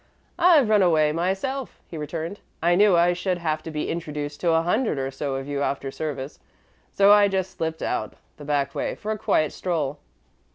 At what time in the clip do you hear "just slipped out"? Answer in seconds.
7.27-8.15